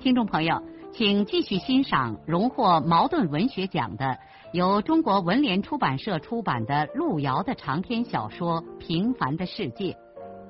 [0.00, 0.62] 听众朋友，
[0.94, 4.18] 请继续欣赏荣获茅盾文学奖的、
[4.54, 9.92] 由中国文联出版社出版的路遥的长篇小说《平凡的世界》，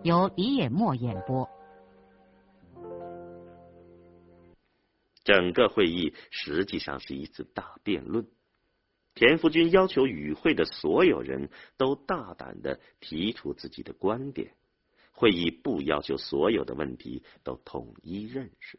[0.05, 1.49] 由李野墨演播。
[5.25, 8.29] 整个会议实际上是一次大辩论。
[9.17, 14.53] 田福军要求与会的所有人都大胆的提出自己的观点。
[15.11, 18.79] 会议不要求所有的问题都统一认识。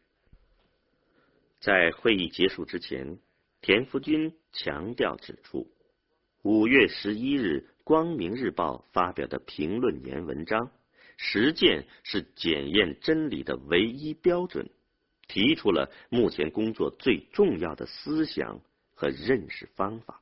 [1.62, 3.20] 在会议结束之前，
[3.60, 5.70] 田福军强调指出，
[6.42, 10.72] 五月十一日《光明日报》发表的评论言文章，
[11.16, 14.70] 实践是检验真理的唯一标准，
[15.28, 18.60] 提出了目前工作最重要的思想
[18.92, 20.20] 和认识方法。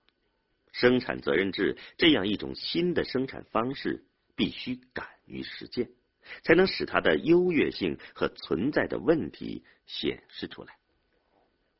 [0.72, 4.04] 生产责任制这样一种新的生产方式，
[4.36, 5.90] 必须敢于实践，
[6.42, 10.76] 才能使它的优越性和存在的问题显示出来。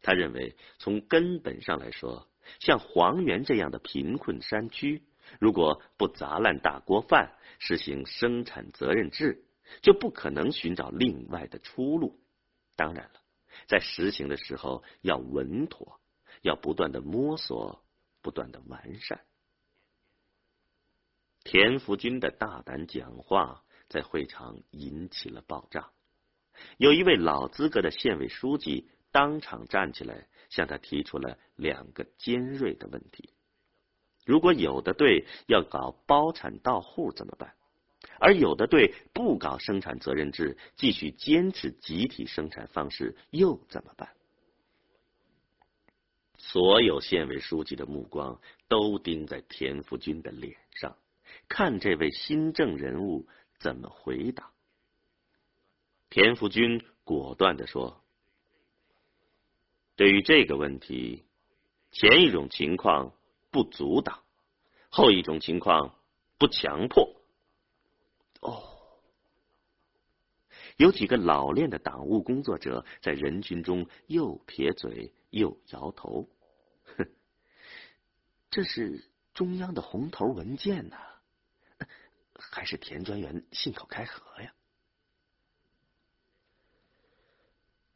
[0.02, 5.04] 他认为，从根本上来说，像黄原这样的贫困山区，
[5.38, 9.44] 如果不砸烂大锅饭，实行生产责任制，
[9.82, 12.18] 就不可能寻找另外的出路。
[12.76, 13.20] 当然了，
[13.68, 16.00] 在实行的时候要稳妥，
[16.40, 17.84] 要不断的摸索，
[18.22, 19.20] 不断的完善。
[21.44, 25.90] 田福军的大胆讲话在会场引起了爆炸，
[26.78, 28.88] 有一位老资格的县委书记。
[29.12, 33.30] 当场站起来，向他提出了两个尖锐的问题：
[34.24, 37.54] 如果有的队要搞包产到户怎么办？
[38.18, 44.14] 而有的队不搞生产责任制，继续坚持集体生产方式又怎么办？
[46.36, 50.96] 所有县委书记的目光都盯在田福军的脸上，
[51.48, 53.26] 看这位新政人物
[53.58, 54.50] 怎么回答。
[56.08, 58.02] 田福军果断的说。
[60.00, 61.26] 对于这个问题，
[61.90, 63.12] 前一种情况
[63.50, 64.24] 不阻挡，
[64.88, 65.94] 后一种情况
[66.38, 67.20] 不强迫。
[68.40, 68.62] 哦，
[70.78, 76.30] 有几个老练的党务工作者在人群中又撇嘴又摇头。
[76.96, 77.06] 哼，
[78.50, 80.96] 这是中央的红头文件呐，
[82.32, 84.54] 还是田专员信口开河呀？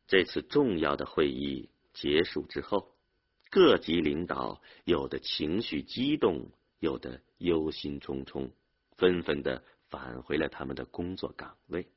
[0.07, 1.71] 这次重要的会议。
[1.95, 2.95] 结束之后，
[3.51, 6.51] 各级领导有的情绪激动，
[6.81, 8.51] 有的忧心忡忡，
[8.97, 11.89] 纷纷的返回了他们的工作岗位。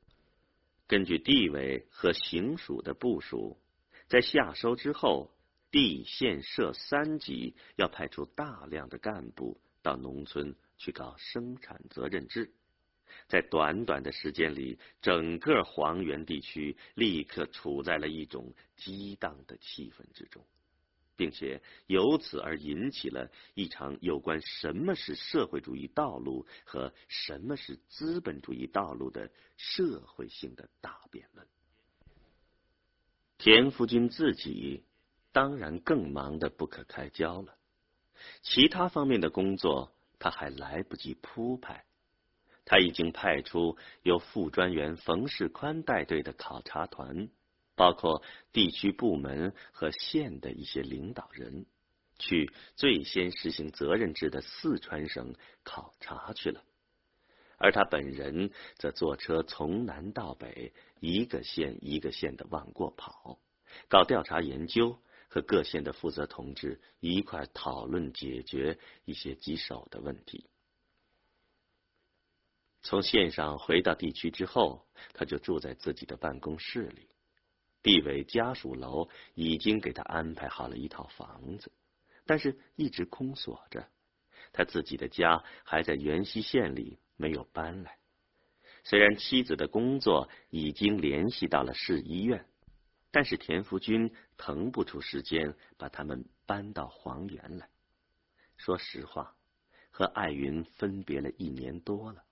[0.87, 3.57] 根据地委和行署的部署，
[4.07, 5.31] 在夏收之后，
[5.69, 12.53] 地县社三级要派出大量的干部到农村去搞生产责任制。
[13.27, 20.45] 在短短的时间里，整个黄原地区立刻处在了一种激荡的气氛之中，
[21.15, 31.47] 并且由此而引起了一场有关什么是社会主义道路和什么是资本主义道路的社会性的大辩论。
[33.39, 34.83] 田福军自己
[35.31, 37.55] 当然更忙得不可开交了，
[38.41, 41.85] 其他方面的工作他还来不及铺排。
[42.69, 47.29] 他已经派出由副专员冯世宽带队的考察团，
[47.75, 51.65] 包括地区部门和县的一些领导人，
[52.19, 55.33] 去最先实行责任制的四川省
[55.63, 56.61] 考察去了。
[57.57, 63.39] 而他本人则坐车从南到北，一个县一个县的往过跑，
[63.87, 64.99] 搞调查研究，
[65.29, 70.45] 和各县的负责同志一块讨论解决一些棘手的问题。
[72.81, 77.09] 从县上回到地区之后，他就住在自己的办公室里。
[77.83, 81.71] 地委家属楼已经给他安排好了一套房子，
[82.25, 83.87] 但是一直空锁着。
[84.53, 87.97] 他自己的家还在元溪县里，没有搬来。
[88.83, 92.45] 虽然妻子的工作已经联系到了市医院，
[93.11, 97.69] 但是田福军腾不出时间把他们搬到黄原来。
[98.55, 99.35] 说实话，
[99.91, 102.23] 和艾云分别了一年多了。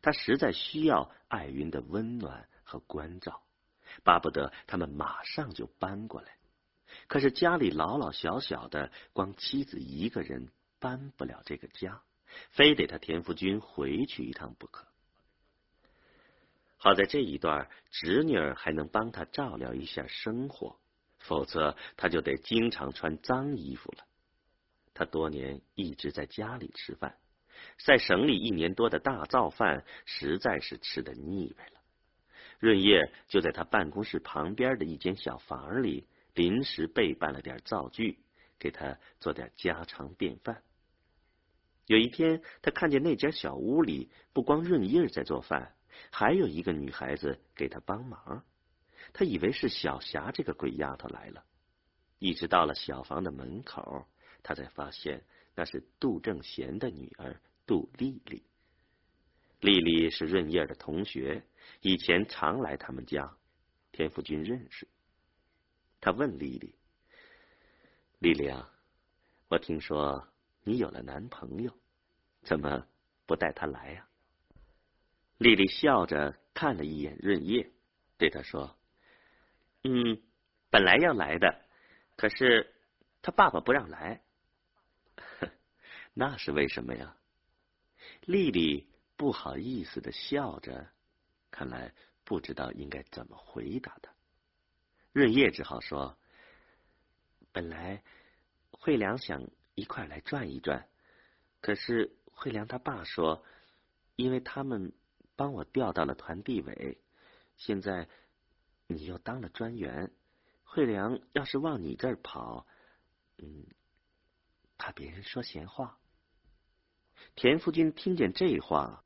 [0.00, 3.42] 他实在需要艾云的温暖和关照，
[4.02, 6.36] 巴不得他们马上就搬过来。
[7.08, 12.02] 可是家里老老小小的，光妻子一个人搬不了这个家，
[12.50, 14.86] 非得他田福军回去一趟不可。
[16.76, 20.80] 好在这一段侄女儿还能帮他照料一下生活，
[21.18, 24.04] 否则他就得经常穿脏衣服了。
[24.92, 27.16] 他多年一直在家里吃饭，
[27.84, 31.80] 在省里一年多的大灶饭实在是吃的腻歪了。
[32.58, 38.18] 润叶就在他办公室旁边的一间小房里临时备办了点灶具，
[38.58, 40.62] 给他做点家常便饭。
[41.86, 45.74] 有一天，他看见那间小屋里不光润叶在做饭，
[46.10, 48.44] 还有一个女孩子给他帮忙。
[49.12, 51.44] 他以为是小霞这个鬼丫头来了，
[52.20, 54.06] 一直到了小房的门口，
[54.44, 58.42] 他才发现那是杜正贤的女儿杜丽丽。
[59.60, 61.44] 丽丽是润叶的同学，
[61.80, 63.36] 以前常来他们家，
[63.92, 64.88] 田福军认识。
[66.00, 66.74] 他问丽丽
[68.18, 68.72] ：“丽丽啊，
[69.48, 70.26] 我听说
[70.64, 71.72] 你有了男朋友，
[72.42, 72.86] 怎么
[73.26, 74.08] 不带他来呀？”
[75.38, 77.70] 丽丽笑着看了一眼润叶，
[78.16, 78.76] 对他说
[79.84, 80.20] ：“嗯，
[80.70, 81.64] 本来要来的，
[82.16, 82.74] 可是
[83.20, 84.21] 他爸爸不让来。
[86.14, 87.16] 那是为什么呀？”
[88.26, 88.88] 丽丽。
[89.14, 90.90] 不好意思的笑着，
[91.52, 91.94] 看来
[92.24, 94.10] 不知道应该怎么回答他。
[95.12, 96.18] 润叶只好说
[97.52, 98.02] ：“本来
[98.72, 100.88] 惠良想一块来转一转，
[101.60, 103.44] 可是惠良他爸说，
[104.16, 104.92] 因为他们
[105.36, 107.00] 帮我调到了团地委，
[107.56, 108.08] 现在
[108.88, 110.10] 你又当了专员，
[110.64, 112.66] 惠良要是往你这儿跑，
[113.38, 113.66] 嗯，
[114.78, 115.96] 怕别人说闲话。”
[117.34, 119.02] 田福军听见这话。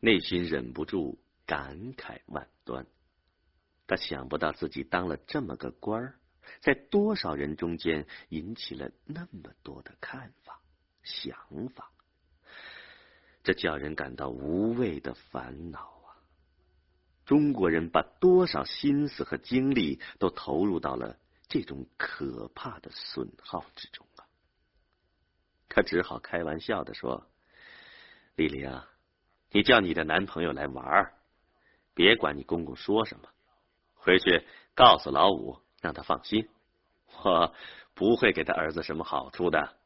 [0.00, 2.86] 内心忍不住感慨万端，
[3.88, 6.20] 他想不到自己当了这么个官儿，
[6.60, 10.62] 在多少人中间引起了那么多的看法、
[11.02, 11.36] 想
[11.74, 11.90] 法，
[13.42, 16.14] 这叫人感到无谓的烦恼啊！
[17.26, 21.18] 中国人把多少心思和精力都投入到了
[21.48, 24.22] 这种可怕的损耗之中啊！
[25.68, 27.28] 他只好开玩笑的说
[28.38, 28.88] ：“丽丽啊。”
[29.50, 31.14] 你叫你的男朋友来玩，
[31.94, 33.30] 别管你公公说什么，
[33.94, 34.44] 回去
[34.74, 36.46] 告诉老五，让他放心，
[37.22, 37.54] 我
[37.94, 39.78] 不会给他儿子什么好处的。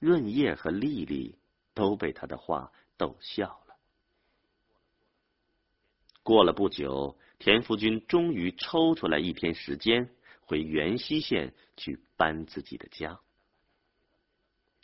[0.00, 1.38] 润叶和丽丽
[1.74, 3.76] 都被他的话逗笑了。
[6.22, 10.08] 过了不久，田福军终于抽出来一天时间，
[10.40, 13.20] 回元溪县去搬自己的家。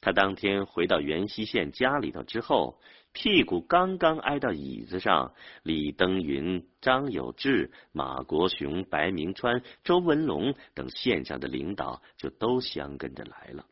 [0.01, 2.81] 他当天回到元溪县家里头之后。
[3.15, 13.65] 屁股刚刚挨到椅子上，李登云、张有志、马国雄、白明川、周文龙等县上的领导就都相跟着来了。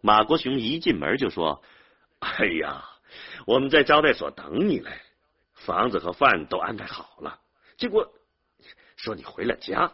[0.00, 1.62] 马国雄一进门就说
[2.20, 2.84] ：“哎呀，
[3.44, 4.90] 我们在招待所等你嘞，
[5.52, 7.40] 房子和饭都安排好了。
[7.76, 8.14] 结果
[8.96, 9.92] 说你回了家。”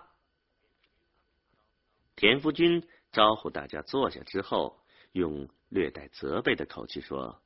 [2.14, 4.78] 田福军招呼大家坐下之后，
[5.16, 7.42] 用略带责备的口气说。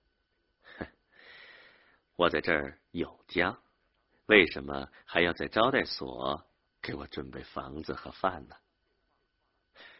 [0.76, 0.86] 哼
[2.16, 3.60] 我在这儿有家，
[4.26, 6.44] 为什么还要在招待所
[6.82, 8.56] 给我准备房子和饭呢？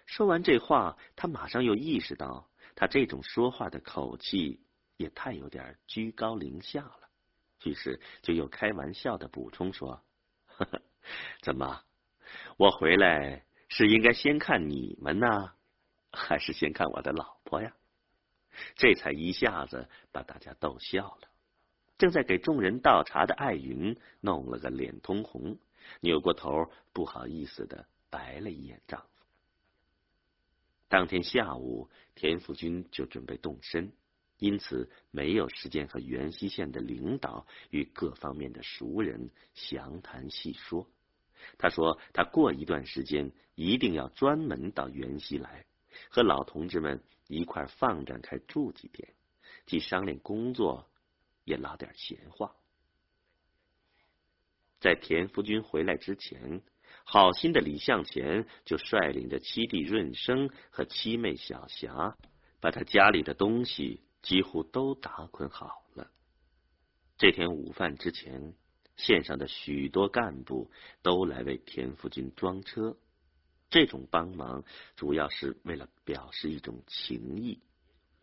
[0.06, 4.60] 说完这话，他马上又意识到，他这种说话的口气
[4.96, 7.08] 也太有点居高临下了，
[7.62, 10.02] 于是就又开玩笑的补充说
[10.46, 10.82] ：“呵呵，
[11.40, 11.84] 怎么，
[12.56, 15.52] 我回来是应该先看你们呢，
[16.12, 17.74] 还是先看我的老婆呀？”
[18.76, 21.28] 这才一下子把大家逗笑了。
[21.98, 25.58] 正在给众人倒茶的艾云弄了个脸通红，
[26.00, 29.06] 扭过头不好意思的白了一眼丈夫。
[30.88, 33.92] 当天下午，田福军就准备动身，
[34.38, 40.88] 因此没有时间和元溪县的领导与各方面的熟人详谈细说。
[41.58, 45.64] 他说，他过一段时间一定要专门到元溪来，
[46.08, 49.12] 和老同志们一块放展开住几天，
[49.66, 50.86] 既商量工作。
[51.44, 52.54] 也拉点闲话。
[54.78, 56.62] 在田福军回来之前，
[57.02, 62.16] 好心的李向前就率领着七弟润生和七妹小霞，
[62.60, 66.12] 把他家里的东西几乎都打捆好了。
[67.16, 68.54] 这天午饭之前，
[68.96, 70.70] 县上的许多干部
[71.02, 72.96] 都来为田福军装车。
[73.70, 74.64] 这种帮忙
[74.96, 77.60] 主要是为了表示一种情谊。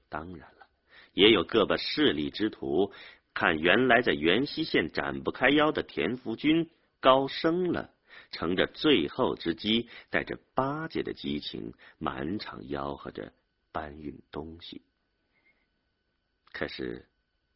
[0.09, 0.67] 当然了，
[1.13, 2.91] 也有个把势力之徒。
[3.33, 7.93] 看，原来在元溪县展不开腰的田福军高升了，
[8.31, 13.31] 乘着最后之机，带着巴结的激情，满场吆喝着
[13.71, 14.81] 搬运东西。
[16.51, 17.07] 可是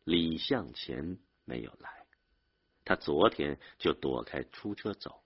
[0.03, 2.05] 李向前没有来，
[2.85, 5.20] 他昨天就躲开出车走。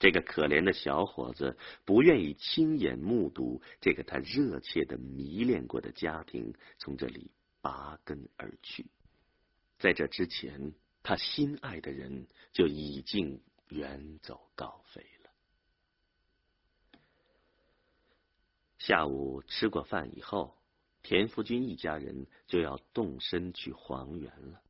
[0.00, 7.30] 这个可怜的小伙子不愿意亲眼目睹这个他热切的迷恋过的家庭从这里
[7.60, 8.86] 拔根而去。
[9.78, 10.72] 在这之前，
[11.04, 15.30] 他心爱的人就已经远走高飞了。
[18.78, 20.56] 下午吃过饭以后。
[21.02, 24.60] 田福军一家人就要动身去黄原了。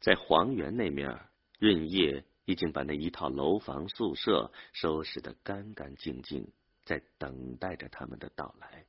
[0.00, 1.20] 在黄原那面，
[1.58, 6.50] 润叶已经把那一套楼房宿舍收拾得干干净净，
[6.82, 8.86] 在等待着他们的到来。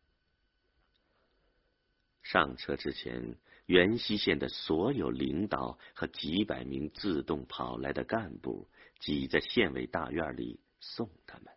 [2.24, 3.36] 上车之前，
[3.66, 8.70] 元溪县的所有领导和几百名自动跑来的干部
[9.02, 11.48] 挤在县委大院里送他们。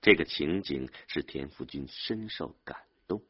[0.00, 2.76] 这个情景使田福军深受感
[3.06, 3.22] 动。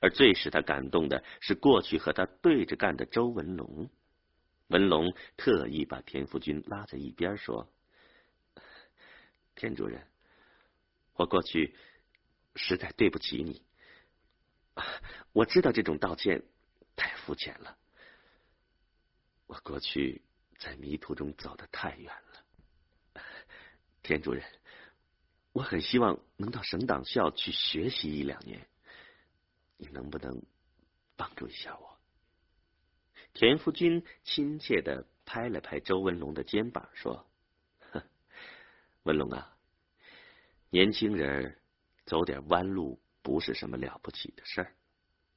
[0.00, 3.90] 而最使他感动的是，过去和他对着干的周文龙。
[4.68, 7.68] 文龙特意把田福军拉在一边说
[9.54, 10.06] ：“田主任，
[11.14, 11.76] 我过去
[12.56, 13.62] 实在对不起你。
[15.32, 16.42] 我知道这种道歉
[16.96, 17.76] 太肤浅了。
[19.46, 20.22] 我过去
[20.58, 23.22] 在迷途中走得太远了。
[24.02, 24.44] 田主任，
[25.52, 28.66] 我很希望能到省党校去学习一两年。”
[29.76, 30.40] 你能不能
[31.16, 31.98] 帮助一下我？
[33.34, 37.26] 田福军亲切的拍了拍周文龙的肩膀，说
[39.02, 39.56] ：“文龙啊，
[40.70, 41.58] 年轻人
[42.06, 44.74] 走点弯路不是什么了不起的事儿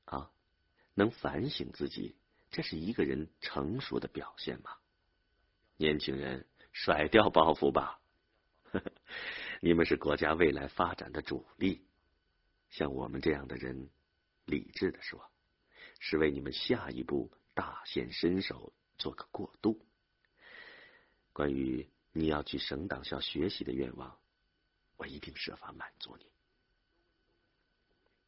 [0.06, 0.32] 啊，
[0.94, 2.16] 能反省自己，
[2.52, 4.72] 这是一个人成熟的表现嘛。
[5.76, 8.00] 年轻人，甩掉包袱吧，
[9.60, 11.86] 你们是国家未来发展的主力，
[12.70, 13.90] 像我们这样的人。”
[14.48, 15.30] 理智的说，
[16.00, 19.84] 是为你们下一步大显身手做个过渡。
[21.34, 24.16] 关于你要去省党校学习的愿望，
[24.96, 26.28] 我一定设法满足你。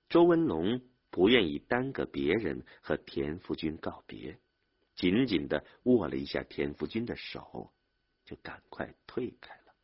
[0.10, 0.82] 周文龙
[1.12, 4.40] 不愿意耽搁别人和田福军告别，
[4.96, 7.72] 紧紧的握了一下田福军的手，
[8.26, 9.76] 就赶快退开了。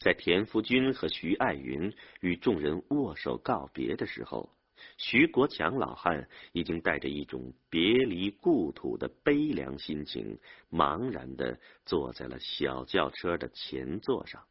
[0.00, 4.52] 在田福军和徐爱云与众人握手告别的时候，
[4.96, 10.38] 徐国强老汉已经带着一种别离故土的悲凉心情，
[10.70, 14.46] 茫然的坐在了小轿车的前座上，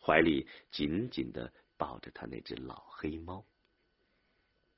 [0.00, 3.44] 怀里紧紧的抱着他那只老黑猫。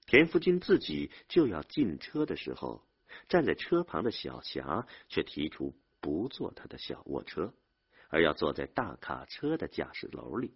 [0.07, 2.87] 田福军自己就要进车的时候，
[3.29, 7.55] 站在车旁的小霞却提出不坐他的小卧车。
[8.09, 10.55] 而要坐在大卡车的驾驶楼里，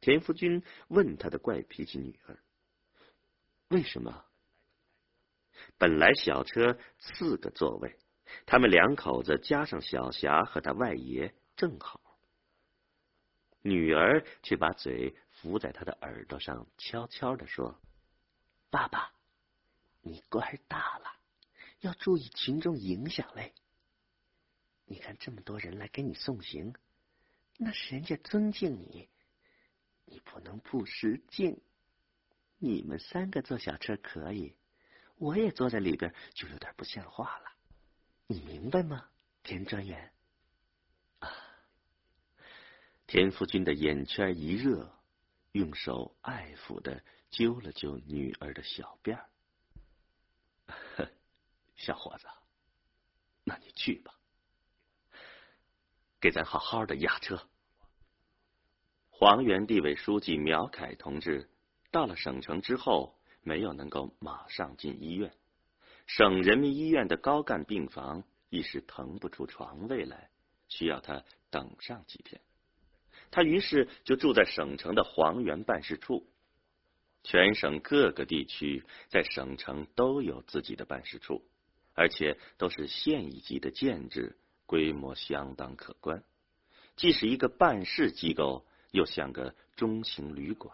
[0.00, 2.38] 田福军问他的怪脾气女儿
[3.70, 4.24] ：“为什么？
[5.78, 7.96] 本来小车四个座位，
[8.44, 12.00] 他们两口子加上小霞和他外爷正好。”
[13.62, 17.80] 女儿却把嘴伏在他的耳朵上，悄悄的说
[18.70, 19.12] ：“爸爸，
[20.00, 21.04] 你官大了，
[21.80, 23.54] 要注意群众影响嘞。”
[24.86, 26.74] 你看这么多人来给你送行，
[27.56, 29.08] 那是人家尊敬你，
[30.06, 31.62] 你不能不识敬。
[32.62, 34.54] 你们三个坐小车可以，
[35.16, 37.52] 我也坐在里边就有点不像话了。
[38.26, 39.08] 你明白吗，
[39.42, 40.12] 田专员？
[41.20, 41.28] 啊！
[43.06, 44.94] 田福军的眼圈一热，
[45.52, 49.30] 用手爱抚的揪了揪女儿的小辫儿。
[51.76, 52.26] 小伙子，
[53.42, 54.14] 那你去吧。
[56.20, 57.48] 给咱好好的押车。
[59.08, 61.48] 黄原地委书记苗凯同志
[61.90, 65.32] 到了省城之后，没有能够马上进医院。
[66.06, 70.30] 省人民医院的高干病房一时腾不出床位来，
[70.68, 72.40] 需要他等上几天。
[73.30, 76.26] 他于是就住在省城的黄原办事处。
[77.22, 81.44] 全省各个地区在省城都有自己的办事处，
[81.94, 84.36] 而且都是县一级的建制。
[84.66, 86.22] 规模相当可观，
[86.94, 90.72] 既是一个办事机构，又像个中型旅馆。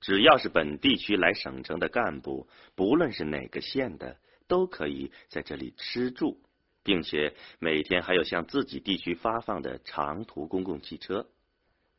[0.00, 4.16] 只要是本地区来省城的干部，不论是哪个县的，
[4.48, 6.40] 都可以在这里吃住，
[6.82, 11.28] 并且每天还有向自己地区发放的长途公共汽车。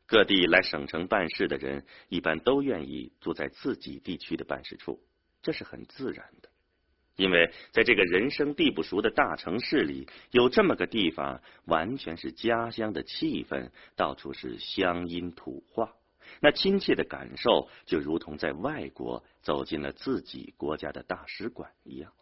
[0.06, 5.00] 各地来省城办事的人，一般都愿意住在自己地区的办事处，
[5.40, 6.50] 这是很自然的。
[7.16, 15.94] 因为在这个人生地不熟的大城市里，有这么个地方，完全是家乡的气氛，到处是乡音土话，
[16.40, 22.12] 那亲切的感受就如同在外国走进了自己国家的大使馆一样。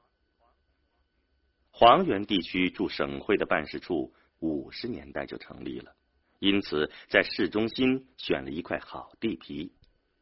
[1.70, 5.94] 黄原地区驻省会的办事处五十年代就成立了，
[6.38, 9.72] 因此在市中心选了一块好地皮，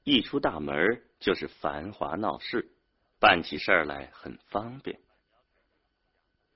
[0.04, 2.72] 一出大门就是繁华闹市。
[3.20, 5.00] 办起事儿来很方便。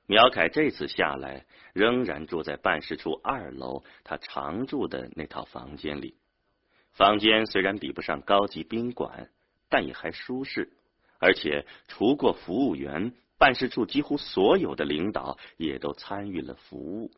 [0.06, 6.14] 苗凯这次下来，仍然住在办事处二楼他常住的那套房间里。
[6.92, 9.30] 房间虽然比不上高级宾馆，
[9.68, 10.70] 但也还舒适。
[11.18, 17.12] 而且除过服务员，办事处几乎所有的领导也都参与了服务。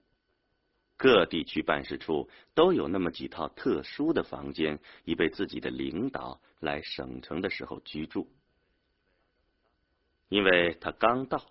[0.96, 8.30] 各地区办事处都有那么几套特殊的房间，以备自己的领导来省城的时候居住。
[10.28, 11.44] 因为他刚到，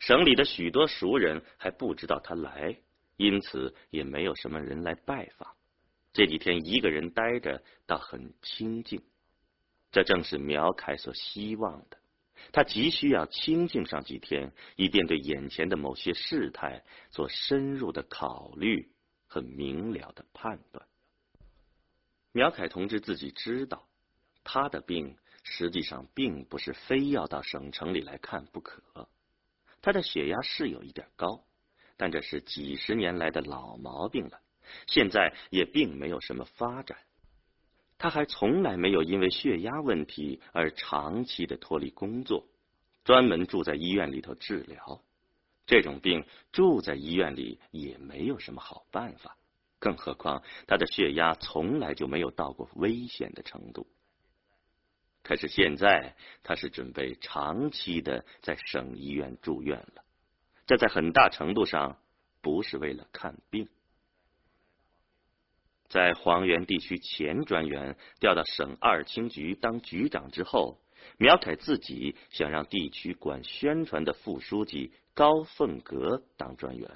[0.00, 2.76] 省里的许多熟人还不知道他来，
[3.16, 5.54] 因此也没有什么人来拜访。
[6.12, 9.02] 这几天一个人待着，倒很清静。
[9.92, 11.98] 这正是苗凯所希望的。
[12.52, 18.90] 他急需要清静上几天，以便对眼前的某些事态做深入的考虑
[19.26, 20.86] 和明了的判断。
[22.32, 23.88] 苗凯同志自己知道，
[24.44, 25.16] 他的病。
[25.42, 29.08] 实际上并不是非要到省城里来看不可。
[29.80, 31.46] 他的血压是有一点高，
[31.96, 34.38] 但这是几十年来的老毛病了，
[34.86, 36.98] 现在也并没有什么发展。
[37.98, 42.46] 他还从来没有因为血压问题而长期的脱离工作，
[43.04, 45.02] 专门住在医院里头治疗。
[45.66, 49.36] 这种病住在医院里也没有什么好办法，
[49.78, 53.86] 更何况他的血压从来就没有到过危险的程度。
[55.22, 60.02] 可是现在，他是准备长期的在省医院住院了。
[60.66, 61.98] 这在很大程度上
[62.40, 63.68] 不是为了看病。
[65.90, 70.78] 在黄原地区前专员调到省二轻局当局长之后，
[71.18, 76.88] 苗凯自己想让地区管宣传的副书记高凤阁当专员。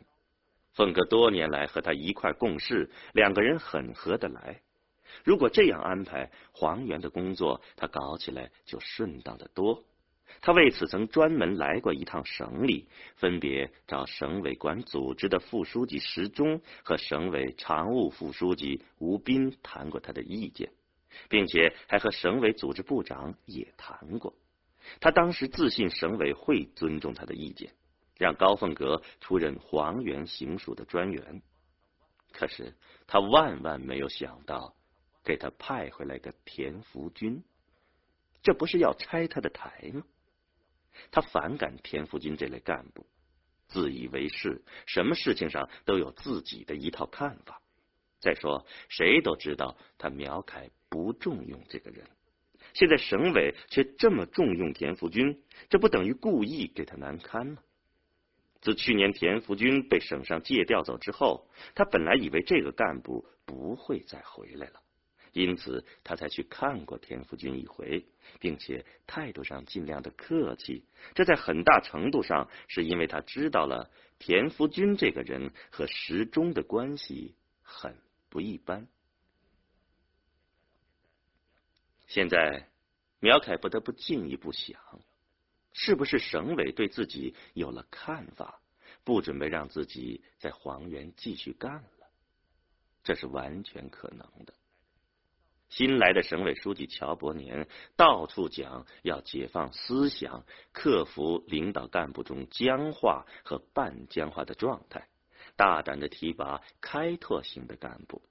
[0.74, 4.61] 凤阁多年来和他一块共事，两个人很合得来。
[5.24, 9.85] 如果这样安排，黄源的工作他搞起来就顺当的多。
[10.41, 20.71] 他为此曾专门来过一趟省里，分别找省委管组织的副书记石忠和省委常务副书记吴斌谈过他的意见，
[21.29, 24.35] 并且还和省委组织部长也谈过。
[25.01, 27.73] 他当时自信省委会尊重他的意见，
[28.19, 31.43] 让高凤阁出任黄源行署的专员。
[32.33, 32.75] 可是
[33.07, 34.75] 他万万没有想到。
[35.27, 37.43] 给他派回来个田福军，
[38.43, 40.03] 这不是要拆他的台吗？
[41.11, 43.07] 他反感田福军这类干部，
[43.68, 47.61] 自以为是，什么事情上都有自己的一套看法。
[48.20, 52.07] 再说，谁都知道他苗凯不重用这个人，
[52.72, 57.59] 现在省委却这么重用田福军，这不等于故意给他难堪吗？
[58.62, 64.80] 自去年田福军被省上借调走之后，他本来以为这个干部不会再回来了。
[65.35, 68.07] 因此，他才去看过田福军一回，
[68.38, 70.85] 并且态度上尽量的客气。
[71.14, 77.97] 这在很大程度上是因为他知道了田福军这个人和时钟的关系很
[78.29, 78.87] 不一般。
[82.07, 82.68] 现在，
[83.18, 84.79] 苗凯不得不进一步想，
[85.73, 88.61] 是不是省委对自己有了看法，
[89.03, 92.09] 不准备让自己在黄原继续干了？
[93.03, 94.55] 这是完全可能的。
[95.77, 105.09] 新来的省委书记乔伯年到处讲要解放思想，克服领导干部中僵化和半僵化的状态，
[105.57, 108.23] 大胆的提拔开拓型的干部。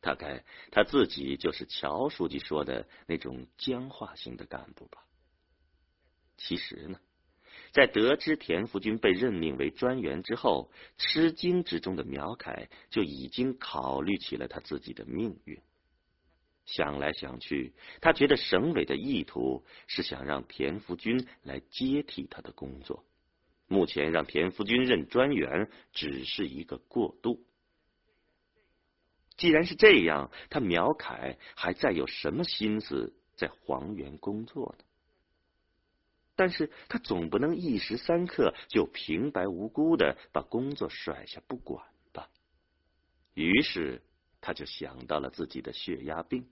[0.00, 5.04] 大概他自己就是乔书记说的那种僵化型的干部吧。
[6.38, 6.98] 其实呢，
[7.72, 15.60] 在得知田福军被任命为专员之后，吃惊之中的苗凯就已经考虑起了他自己的命运。
[16.74, 23.04] 想来想去，他觉得省委的意图是想让田福军来接替他的工作。
[23.68, 27.44] 目前让田福军任专员只是一个过渡。
[29.36, 34.84] 既然是这样，他苗凯还在有什么心思在黄原工作呢？
[36.34, 42.30] 但是他总不能一时三刻就平白无辜的把工作甩下不管吧？
[43.34, 44.00] 于是。
[44.44, 46.48] 他就想到了自己的血压病，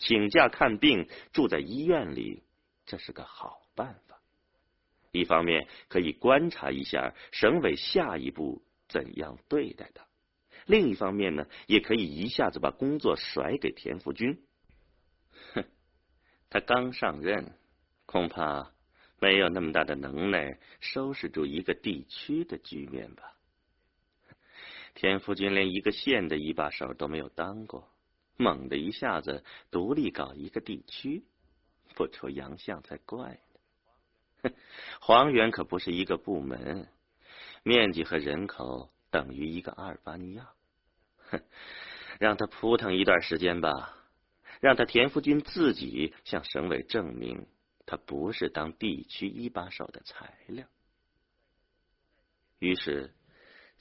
[0.00, 2.42] 请假看病，住在医院里，
[2.86, 4.20] 这是个好办法。
[5.12, 10.04] 一方面可以观察一下省委下一步怎样对待他；
[10.66, 14.42] 另一方面呢，也可以一下子把工作甩给田福军。
[15.54, 15.64] 哼，
[16.48, 17.52] 他刚上任，
[18.06, 18.72] 恐怕
[19.18, 23.36] 没有那么大的能耐收拾住一个地区的局面吧。
[24.94, 27.88] 田福军连一个县的一把手都没有当过，
[28.40, 31.22] 猛的一下子独立搞一个地区，
[31.94, 33.60] 不出洋相才怪呢。
[34.42, 34.52] 哼
[35.00, 36.88] 黄原可不是一个部门，
[37.62, 40.50] 面积和人口等于一个阿尔巴尼亚。
[41.28, 41.40] 哼，
[42.18, 43.94] 让他扑腾一段时间吧，
[44.60, 47.46] 让他田福军自己向省委证明，
[47.86, 50.66] 他不是当地区一把手的材料。
[52.58, 53.14] 于是。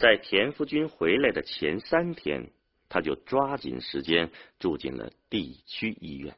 [0.01, 2.53] 在田福军回来的前三天，
[2.89, 6.35] 他就抓紧时间住进了地区医院。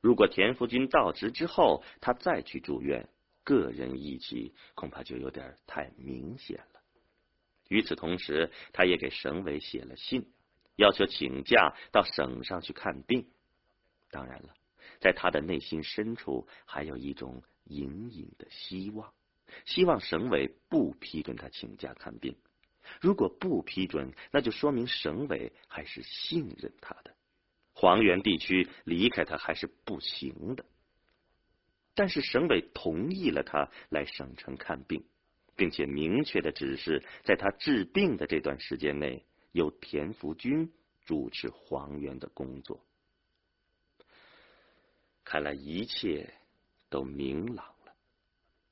[0.00, 3.08] 如果田福军到职之后，他再去住院，
[3.42, 6.80] 个人义气恐怕就有点太明显了。
[7.68, 10.30] 与此同时，他也给省委写了信，
[10.76, 13.26] 要求请假到省上去看病。
[14.10, 14.54] 当然了，
[15.00, 19.12] 在他的内心深处，还有一种隐隐的希望，
[19.64, 22.36] 希望省委不批准他请假看病。
[23.00, 27.14] 如果不批准，那就说明省委还是信任他的。
[27.72, 30.64] 黄原地区离开他还是不行的。
[31.94, 35.04] 但是省委同意了他来省城看病，
[35.56, 40.70] 并且明确的指示，在他治病的这段时间内，由田福军
[41.04, 42.84] 主持黄原的工作。
[45.24, 46.34] 看来一切
[46.88, 47.94] 都明朗了，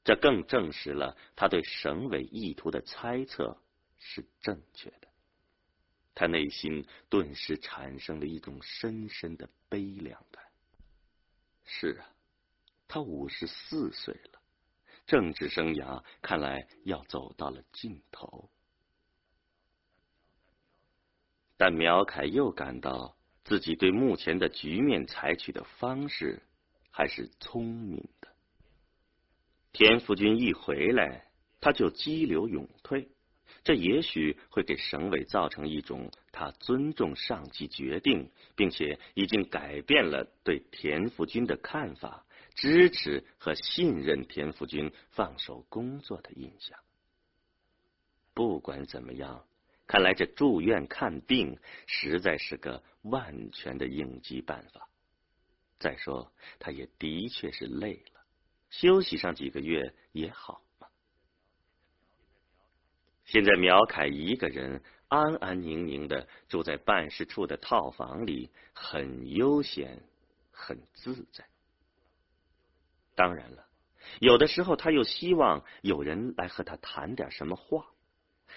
[0.04, 3.58] 这更证实了他对省委意图的猜测。
[4.06, 5.08] 是正确的，
[6.14, 10.44] 他内心顿时产生了一种深深的悲凉感。
[11.64, 12.06] 是啊，
[12.86, 14.42] 他五十四岁了，
[15.06, 18.50] 政治生涯看来要走到了尽头。
[21.56, 26.42] 但苗凯又感到自己对目前的局面采取的方式
[26.90, 28.28] 还是聪明的。
[29.72, 33.08] 田福军一回来，他就激流勇退。
[33.64, 46.78] 这也许会给省委造成一种他尊重上级决定，并且已经改变了对田福军的看法，支持和信任田福军放手工作的印象。
[48.34, 49.46] 不管怎么样，
[49.86, 54.88] 看来这住院看病实在是个万全的应急办法。
[55.78, 58.20] 再说，他也的确是累了，
[58.68, 60.60] 休息上几个月也好。
[63.24, 70.02] 现在苗凯一个人安安宁宁的住在办事处的套房里，很悠闲，
[70.50, 71.44] 很自在。
[73.14, 73.66] 当然了，
[74.20, 77.86] 有的时候他又希望有人来和他谈点什么话。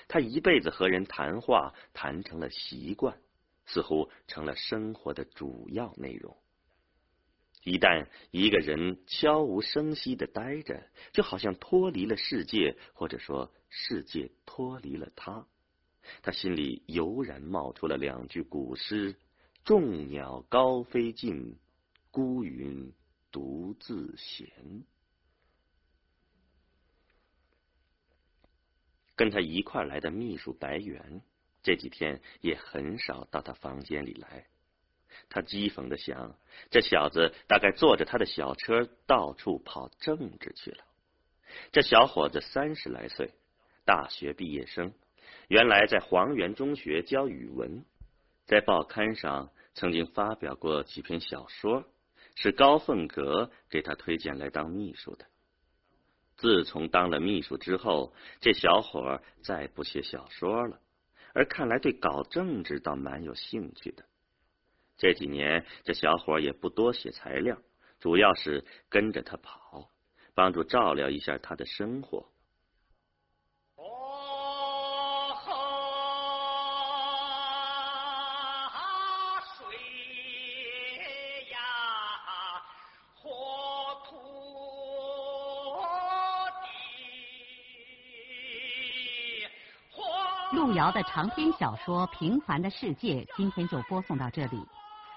[0.08, 3.18] 他一辈子和人谈话谈成了习惯，
[3.66, 6.38] 似乎成了生活的主要内容。
[7.68, 15.46] 一旦一个人悄无声息的待着，就好像脱离了世界，或者说世界脱离了他。
[16.22, 19.18] 他心里油然冒出了两句古诗
[19.66, 21.60] ：“众鸟高飞尽，
[22.10, 22.94] 孤云
[23.34, 24.48] 独自闲。”
[29.18, 31.22] 跟他一块来的秘书白猿，
[31.64, 34.48] 这几天也很少到他房间里来。
[35.30, 36.36] 他讥讽的想：
[36.70, 40.84] 这小子大概坐着他的小车到处跑政治去了。
[41.72, 43.32] 这小伙子三十来岁，
[43.86, 44.94] 大学毕业生，
[45.48, 47.86] 原来在黄原中学教语文，
[48.46, 51.86] 在报刊上曾经发表过几篇小说，
[52.36, 55.26] 是高凤阁给他推荐来当秘书的。
[56.36, 60.80] 自从当了秘书之后，这小伙儿再不写小说了，
[61.34, 64.06] 而看来对搞政治倒蛮有兴趣的。
[64.98, 67.56] 这几年，这小伙也不多写材料，
[68.00, 69.92] 主要是跟着他跑，
[70.34, 72.26] 帮助照料一下他的生活。
[79.56, 79.68] 水
[81.52, 81.60] 呀，
[83.14, 84.16] 火土
[90.56, 94.60] 路遥的长篇小说《平凡的世界》，今天就播送到这里。